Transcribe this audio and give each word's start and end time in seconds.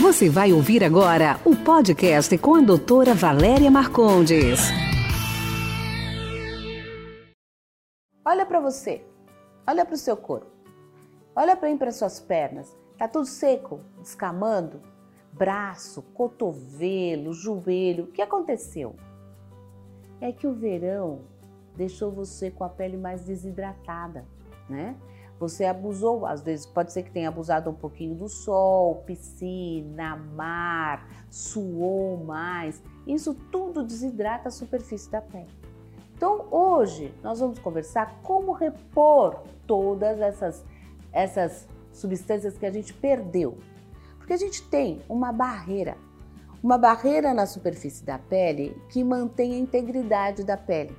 Você 0.00 0.28
vai 0.28 0.52
ouvir 0.52 0.84
agora 0.84 1.40
o 1.42 1.56
podcast 1.56 2.36
com 2.36 2.54
a 2.54 2.60
doutora 2.60 3.14
Valéria 3.14 3.70
Marcondes. 3.70 4.60
Olha 8.22 8.44
para 8.44 8.60
você, 8.60 9.02
olha 9.66 9.86
para 9.86 9.94
o 9.94 9.98
seu 9.98 10.14
corpo, 10.14 10.50
olha 11.34 11.56
bem 11.56 11.78
para 11.78 11.90
suas 11.90 12.20
pernas. 12.20 12.76
Tá 12.98 13.08
tudo 13.08 13.24
seco, 13.24 13.80
descamando? 13.98 14.82
Braço, 15.32 16.02
cotovelo, 16.02 17.32
joelho. 17.32 18.04
O 18.04 18.08
que 18.08 18.20
aconteceu? 18.20 18.94
É 20.20 20.30
que 20.30 20.46
o 20.46 20.52
verão 20.52 21.22
deixou 21.74 22.12
você 22.12 22.50
com 22.50 22.64
a 22.64 22.68
pele 22.68 22.98
mais 22.98 23.24
desidratada, 23.24 24.26
né? 24.68 24.94
Você 25.38 25.64
abusou, 25.64 26.24
às 26.24 26.40
vezes 26.42 26.64
pode 26.64 26.92
ser 26.92 27.02
que 27.02 27.10
tenha 27.10 27.28
abusado 27.28 27.68
um 27.68 27.74
pouquinho 27.74 28.14
do 28.14 28.28
sol, 28.28 29.02
piscina, 29.06 30.16
mar, 30.16 31.06
suou 31.30 32.24
mais. 32.24 32.82
Isso 33.06 33.34
tudo 33.52 33.82
desidrata 33.82 34.48
a 34.48 34.50
superfície 34.50 35.10
da 35.10 35.20
pele. 35.20 35.50
Então, 36.14 36.46
hoje 36.50 37.14
nós 37.22 37.40
vamos 37.40 37.58
conversar 37.58 38.20
como 38.22 38.52
repor 38.52 39.42
todas 39.66 40.18
essas 40.20 40.64
essas 41.12 41.66
substâncias 41.92 42.58
que 42.58 42.66
a 42.66 42.70
gente 42.70 42.92
perdeu. 42.92 43.56
Porque 44.18 44.34
a 44.34 44.36
gente 44.36 44.62
tem 44.68 45.00
uma 45.08 45.32
barreira, 45.32 45.96
uma 46.62 46.76
barreira 46.76 47.32
na 47.32 47.46
superfície 47.46 48.04
da 48.04 48.18
pele 48.18 48.76
que 48.90 49.02
mantém 49.02 49.54
a 49.54 49.58
integridade 49.58 50.44
da 50.44 50.56
pele. 50.56 50.96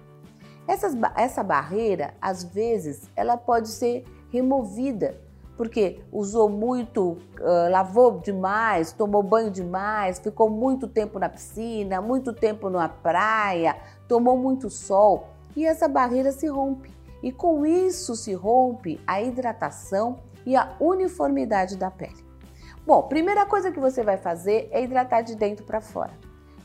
Essas, 0.68 0.96
essa 1.16 1.44
barreira, 1.44 2.14
às 2.20 2.44
vezes, 2.44 3.10
ela 3.16 3.38
pode 3.38 3.70
ser 3.70 4.06
removida 4.32 5.28
porque 5.58 6.00
usou 6.12 6.48
muito, 6.48 7.18
uh, 7.42 7.72
lavou 7.72 8.20
demais, 8.20 8.94
tomou 8.94 9.24
banho 9.24 9.50
demais, 9.50 10.20
ficou 10.20 10.50
muito 10.50 10.88
tempo 10.88 11.18
na 11.18 11.28
piscina, 11.28 12.00
muito 12.00 12.32
tempo 12.32 12.70
na 12.70 12.88
praia, 12.88 13.76
tomou 14.08 14.38
muito 14.38 14.70
sol 14.70 15.30
e 15.56 15.66
essa 15.66 15.88
barreira 15.88 16.32
se 16.32 16.48
rompe. 16.48 16.96
E 17.24 17.32
com 17.32 17.66
isso 17.66 18.16
se 18.16 18.36
rompe 18.36 19.02
a 19.08 19.20
hidratação 19.20 20.20
e 20.46 20.56
a 20.56 20.76
uniformidade 20.80 21.76
da 21.76 21.90
pele. 21.90 22.24
Bom, 22.86 23.02
primeira 23.04 23.44
coisa 23.44 23.72
que 23.72 23.80
você 23.80 24.04
vai 24.04 24.18
fazer 24.18 24.70
é 24.72 24.84
hidratar 24.84 25.24
de 25.24 25.36
dentro 25.36 25.66
para 25.66 25.82
fora, 25.82 26.14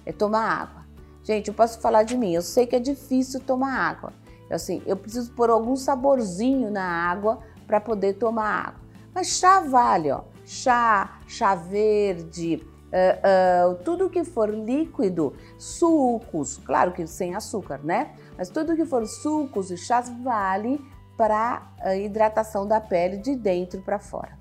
é 0.05 0.13
tomar 0.13 0.45
água. 0.45 0.83
Gente, 1.25 1.49
eu 1.49 1.55
posso 1.55 1.81
falar 1.81 2.03
de 2.03 2.17
mim, 2.17 2.35
eu 2.35 2.43
sei 2.43 2.67
que 2.67 2.77
é 2.77 2.81
difícil 2.81 3.41
tomar 3.41 3.73
água. 3.75 4.13
Assim, 4.51 4.83
eu 4.85 4.99
preciso 4.99 5.33
pôr 5.33 5.49
algum 5.49 5.75
saborzinho 5.75 6.71
na 6.71 6.85
água 6.85 7.39
para 7.73 7.81
poder 7.81 8.13
tomar 8.19 8.67
água. 8.67 8.81
Mas 9.15 9.29
chá 9.29 9.61
vale, 9.61 10.13
ó. 10.13 10.25
Chá, 10.45 11.21
chá 11.27 11.55
verde, 11.55 12.63
uh, 12.93 13.71
uh, 13.71 13.75
tudo 13.77 14.11
que 14.11 14.25
for 14.25 14.51
líquido, 14.51 15.35
sucos, 15.57 16.59
claro 16.59 16.93
que 16.93 17.07
sem 17.07 17.35
açúcar, 17.35 17.81
né? 17.83 18.15
Mas 18.37 18.51
tudo 18.51 18.77
que 18.77 18.85
for 18.85 19.07
sucos 19.07 19.71
e 19.71 19.79
chás 19.79 20.13
vale 20.23 20.85
para 21.17 21.63
a 21.81 21.97
hidratação 21.97 22.67
da 22.69 22.79
pele 22.79 23.17
de 23.17 23.35
dentro 23.35 23.81
para 23.81 23.99
fora. 23.99 24.37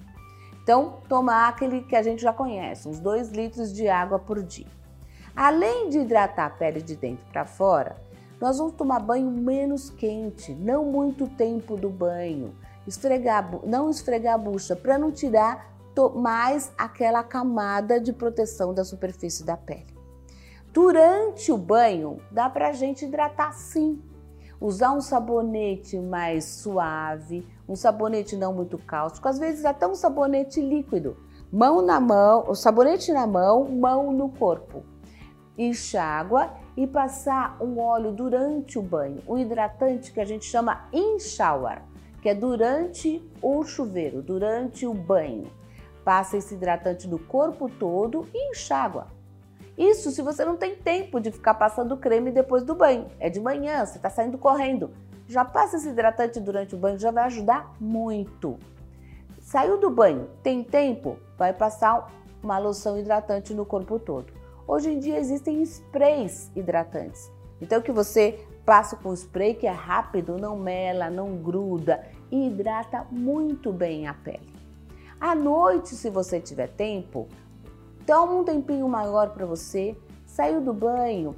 Então, 0.61 0.97
tomar 1.07 1.47
aquele 1.47 1.83
que 1.83 1.95
a 1.95 2.03
gente 2.03 2.21
já 2.21 2.33
conhece, 2.33 2.89
uns 2.89 2.99
2 2.99 3.31
litros 3.31 3.71
de 3.71 3.87
água 3.87 4.19
por 4.19 4.43
dia. 4.43 4.67
Além 5.33 5.87
de 5.87 5.99
hidratar 5.99 6.47
a 6.47 6.49
pele 6.49 6.81
de 6.81 6.97
dentro 6.97 7.23
para 7.31 7.45
fora, 7.45 7.95
nós 8.41 8.57
vamos 8.57 8.73
tomar 8.73 8.99
banho 8.99 9.31
menos 9.31 9.89
quente, 9.89 10.51
não 10.51 10.83
muito 10.83 11.27
tempo 11.29 11.77
do 11.77 11.89
banho 11.89 12.53
esfregar, 12.87 13.49
não 13.65 13.89
esfregar 13.89 14.35
a 14.35 14.37
bucha 14.37 14.75
para 14.75 14.97
não 14.97 15.11
tirar 15.11 15.71
mais 16.15 16.71
aquela 16.77 17.23
camada 17.23 17.99
de 17.99 18.13
proteção 18.13 18.73
da 18.73 18.83
superfície 18.83 19.43
da 19.43 19.57
pele. 19.57 19.95
Durante 20.71 21.51
o 21.51 21.57
banho, 21.57 22.19
dá 22.31 22.49
para 22.49 22.69
a 22.69 22.73
gente 22.73 23.05
hidratar 23.05 23.53
sim. 23.53 24.01
Usar 24.59 24.91
um 24.93 25.01
sabonete 25.01 25.97
mais 25.99 26.45
suave, 26.45 27.45
um 27.67 27.75
sabonete 27.75 28.37
não 28.37 28.53
muito 28.53 28.77
cáustico, 28.77 29.27
às 29.27 29.37
vezes 29.37 29.65
até 29.65 29.87
um 29.87 29.95
sabonete 29.95 30.61
líquido. 30.61 31.17
Mão 31.51 31.81
na 31.81 31.99
mão, 31.99 32.45
o 32.47 32.55
sabonete 32.55 33.11
na 33.11 33.27
mão, 33.27 33.65
mão 33.65 34.13
no 34.13 34.29
corpo. 34.29 34.83
Enxágua 35.57 36.53
e 36.77 36.87
passar 36.87 37.57
um 37.61 37.79
óleo 37.79 38.13
durante 38.13 38.79
o 38.79 38.81
banho, 38.81 39.21
um 39.27 39.37
hidratante 39.37 40.13
que 40.13 40.21
a 40.21 40.25
gente 40.25 40.45
chama 40.45 40.87
in 40.93 41.19
shower 41.19 41.81
que 42.21 42.29
é 42.29 42.35
durante 42.35 43.21
o 43.41 43.63
chuveiro, 43.63 44.21
durante 44.21 44.85
o 44.85 44.93
banho. 44.93 45.51
Passa 46.03 46.37
esse 46.37 46.53
hidratante 46.53 47.07
no 47.07 47.19
corpo 47.19 47.69
todo 47.69 48.27
e 48.33 48.51
enxágua. 48.51 49.07
Isso 49.77 50.11
se 50.11 50.21
você 50.21 50.45
não 50.45 50.57
tem 50.57 50.75
tempo 50.75 51.19
de 51.19 51.31
ficar 51.31 51.55
passando 51.55 51.97
creme 51.97 52.31
depois 52.31 52.63
do 52.63 52.75
banho. 52.75 53.07
É 53.19 53.29
de 53.29 53.39
manhã, 53.39 53.85
você 53.85 53.97
está 53.97 54.09
saindo 54.09 54.37
correndo. 54.37 54.91
Já 55.27 55.43
passa 55.45 55.77
esse 55.77 55.89
hidratante 55.89 56.39
durante 56.39 56.75
o 56.75 56.77
banho, 56.77 56.99
já 56.99 57.09
vai 57.09 57.23
ajudar 57.25 57.73
muito. 57.79 58.59
Saiu 59.39 59.79
do 59.79 59.89
banho, 59.89 60.29
tem 60.43 60.63
tempo? 60.63 61.17
Vai 61.37 61.53
passar 61.53 62.11
uma 62.43 62.57
loção 62.57 62.99
hidratante 62.99 63.53
no 63.53 63.65
corpo 63.65 63.97
todo. 63.97 64.31
Hoje 64.67 64.91
em 64.91 64.99
dia 64.99 65.17
existem 65.17 65.61
sprays 65.63 66.51
hidratantes. 66.55 67.31
Então 67.61 67.81
que 67.81 67.91
você 67.91 68.45
Passo 68.65 68.95
com 68.97 69.13
spray 69.13 69.53
que 69.55 69.65
é 69.65 69.71
rápido, 69.71 70.37
não 70.37 70.57
mela, 70.57 71.09
não 71.09 71.35
gruda 71.37 72.05
e 72.31 72.47
hidrata 72.47 73.05
muito 73.11 73.71
bem 73.71 74.07
a 74.07 74.13
pele. 74.13 74.53
À 75.19 75.35
noite, 75.35 75.89
se 75.89 76.09
você 76.09 76.39
tiver 76.39 76.67
tempo, 76.67 77.27
toma 78.05 78.33
um 78.33 78.43
tempinho 78.43 78.87
maior 78.87 79.29
para 79.29 79.45
você, 79.45 79.95
saiu 80.25 80.61
do 80.61 80.73
banho, 80.73 81.35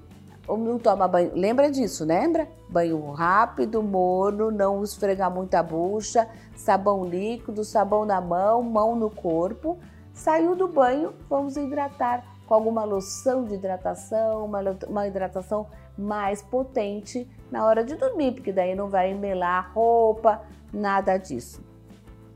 ou 0.47 0.57
não 0.57 0.77
toma 0.77 1.07
banho, 1.07 1.31
lembra 1.33 1.71
disso, 1.71 2.03
lembra? 2.03 2.47
Banho 2.69 3.11
rápido, 3.11 3.81
morno, 3.81 4.51
não 4.51 4.83
esfregar 4.83 5.31
muita 5.31 5.63
bucha, 5.63 6.27
sabão 6.55 7.05
líquido, 7.05 7.63
sabão 7.63 8.05
na 8.05 8.19
mão, 8.19 8.61
mão 8.61 8.95
no 8.95 9.09
corpo. 9.09 9.77
Saiu 10.13 10.55
do 10.55 10.67
banho, 10.67 11.13
vamos 11.29 11.57
hidratar 11.57 12.32
com 12.47 12.53
alguma 12.53 12.83
loção 12.83 13.45
de 13.45 13.55
hidratação, 13.55 14.45
uma, 14.45 14.59
uma 14.87 15.07
hidratação 15.07 15.67
mais 15.97 16.41
potente 16.41 17.27
na 17.51 17.65
hora 17.65 17.83
de 17.83 17.95
dormir, 17.95 18.33
porque 18.33 18.51
daí 18.51 18.75
não 18.75 18.89
vai 18.89 19.13
melar 19.13 19.65
a 19.65 19.69
roupa, 19.69 20.41
nada 20.71 21.17
disso. 21.17 21.63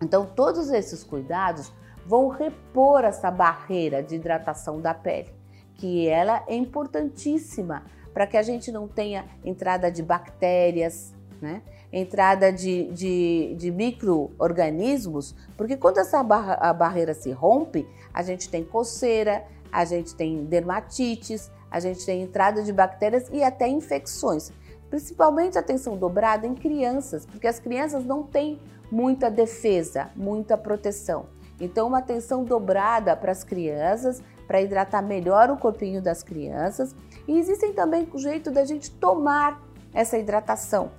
Então, 0.01 0.25
todos 0.25 0.69
esses 0.69 1.03
cuidados 1.03 1.73
vão 2.05 2.29
repor 2.29 3.03
essa 3.03 3.29
barreira 3.29 4.01
de 4.01 4.15
hidratação 4.15 4.79
da 4.79 4.93
pele, 4.93 5.33
que 5.75 6.07
ela 6.07 6.43
é 6.47 6.55
importantíssima 6.55 7.83
para 8.13 8.25
que 8.25 8.37
a 8.37 8.41
gente 8.41 8.71
não 8.71 8.87
tenha 8.87 9.25
entrada 9.43 9.91
de 9.91 10.01
bactérias, 10.01 11.13
né? 11.41 11.61
entrada 11.91 12.51
de, 12.51 12.91
de, 12.91 13.55
de 13.57 13.71
micro-organismos, 13.71 15.35
porque 15.55 15.77
quando 15.77 15.99
essa 15.99 16.21
barra, 16.21 16.55
a 16.55 16.73
barreira 16.73 17.13
se 17.13 17.31
rompe, 17.31 17.87
a 18.13 18.21
gente 18.21 18.49
tem 18.49 18.63
coceira, 18.63 19.45
a 19.71 19.85
gente 19.85 20.15
tem 20.15 20.45
dermatites, 20.45 21.51
a 21.69 21.79
gente 21.79 22.05
tem 22.05 22.21
entrada 22.21 22.63
de 22.63 22.71
bactérias 22.71 23.29
e 23.31 23.43
até 23.43 23.67
infecções. 23.67 24.51
Principalmente 24.89 25.57
atenção 25.57 25.97
dobrada 25.97 26.47
em 26.47 26.55
crianças, 26.55 27.25
porque 27.25 27.47
as 27.47 27.59
crianças 27.59 28.05
não 28.05 28.23
têm 28.23 28.59
muita 28.91 29.29
defesa, 29.29 30.09
muita 30.15 30.57
proteção. 30.57 31.25
Então, 31.59 31.87
uma 31.87 31.97
atenção 31.97 32.43
dobrada 32.43 33.15
para 33.15 33.31
as 33.31 33.43
crianças, 33.43 34.21
para 34.45 34.61
hidratar 34.61 35.01
melhor 35.01 35.49
o 35.49 35.57
corpinho 35.57 36.01
das 36.01 36.23
crianças. 36.23 36.95
E 37.27 37.37
existem 37.37 37.73
também 37.73 38.07
o 38.13 38.17
jeito 38.17 38.51
da 38.51 38.63
gente 38.63 38.91
tomar 38.91 39.61
essa 39.93 40.17
hidratação. 40.17 40.91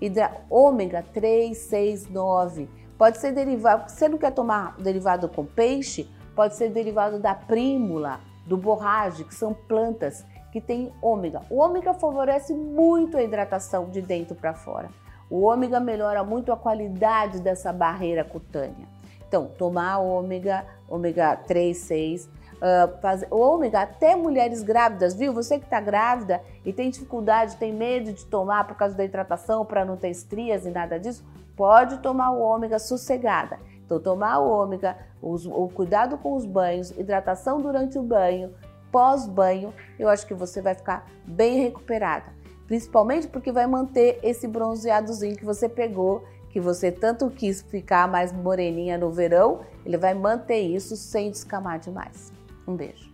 Hidra 0.00 0.42
ômega 0.50 1.04
3, 1.12 1.56
6, 1.56 2.08
9. 2.08 2.68
Pode 2.98 3.18
ser 3.18 3.32
derivado, 3.32 3.90
você 3.90 4.08
não 4.08 4.18
quer 4.18 4.32
tomar 4.32 4.76
derivado 4.78 5.28
com 5.28 5.44
peixe, 5.44 6.08
pode 6.34 6.56
ser 6.56 6.70
derivado 6.70 7.18
da 7.18 7.34
prímula, 7.34 8.20
do 8.46 8.56
borrage, 8.56 9.24
que 9.24 9.34
são 9.34 9.54
plantas 9.54 10.24
que 10.52 10.60
têm 10.60 10.92
ômega. 11.02 11.40
O 11.50 11.58
ômega 11.58 11.94
favorece 11.94 12.52
muito 12.54 13.16
a 13.16 13.22
hidratação 13.22 13.90
de 13.90 14.00
dentro 14.00 14.34
para 14.34 14.54
fora. 14.54 14.88
O 15.28 15.42
ômega 15.42 15.80
melhora 15.80 16.22
muito 16.22 16.52
a 16.52 16.56
qualidade 16.56 17.40
dessa 17.40 17.72
barreira 17.72 18.22
cutânea. 18.22 18.86
Então, 19.26 19.46
tomar 19.58 19.98
ômega, 19.98 20.64
ômega 20.88 21.34
3, 21.36 21.76
6, 21.76 22.24
uh, 22.26 23.00
faz, 23.00 23.24
ômega 23.30 23.80
até 23.80 24.14
mulheres 24.14 24.62
grávidas, 24.62 25.14
viu? 25.14 25.32
Você 25.32 25.58
que 25.58 25.64
está 25.64 25.80
grávida 25.80 26.40
e 26.64 26.72
tem 26.72 26.88
dificuldade, 26.88 27.56
tem 27.56 27.72
medo 27.72 28.12
de 28.12 28.24
tomar 28.26 28.64
por 28.64 28.76
causa 28.76 28.94
da 28.94 29.04
hidratação, 29.04 29.64
para 29.64 29.84
não 29.84 29.96
ter 29.96 30.10
estrias 30.10 30.64
e 30.64 30.70
nada 30.70 31.00
disso, 31.00 31.24
pode 31.56 31.98
tomar 31.98 32.30
o 32.30 32.40
ômega 32.40 32.78
sossegada. 32.78 33.58
Então, 33.84 34.00
tomar 34.00 34.38
o 34.38 34.50
ômega, 34.50 34.96
os, 35.20 35.46
o 35.46 35.68
cuidado 35.68 36.16
com 36.18 36.34
os 36.34 36.44
banhos, 36.44 36.90
hidratação 36.90 37.60
durante 37.60 37.98
o 37.98 38.02
banho, 38.02 38.54
pós-banho, 38.90 39.74
eu 39.98 40.08
acho 40.08 40.26
que 40.26 40.34
você 40.34 40.62
vai 40.62 40.74
ficar 40.74 41.06
bem 41.24 41.60
recuperada. 41.62 42.32
Principalmente 42.66 43.28
porque 43.28 43.52
vai 43.52 43.66
manter 43.66 44.18
esse 44.22 44.48
bronzeadozinho 44.48 45.36
que 45.36 45.44
você 45.44 45.68
pegou, 45.68 46.24
que 46.48 46.60
você 46.60 46.90
tanto 46.90 47.28
quis 47.30 47.62
ficar 47.62 48.08
mais 48.08 48.32
moreninha 48.32 48.96
no 48.96 49.10
verão, 49.10 49.60
ele 49.84 49.98
vai 49.98 50.14
manter 50.14 50.60
isso 50.60 50.96
sem 50.96 51.30
descamar 51.30 51.78
demais. 51.78 52.32
Um 52.66 52.74
beijo. 52.74 53.13